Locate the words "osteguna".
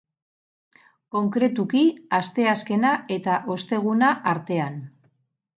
3.57-4.11